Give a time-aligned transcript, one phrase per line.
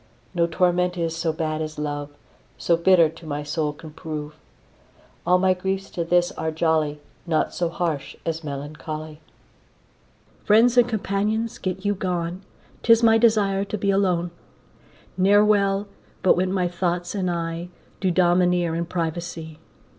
[0.33, 2.09] No torment is so bad as love,
[2.57, 4.33] So bitter to my soul can prove.
[5.27, 9.19] All my griefs to this are jolly, Naught so harsh as melancholy.
[10.43, 12.41] Friends and companions get you gone,
[12.81, 14.31] 'Tis my desire to be alone;
[15.19, 15.87] Ne'er well
[16.23, 19.59] but when my thoughts and I Do domineer in privacy.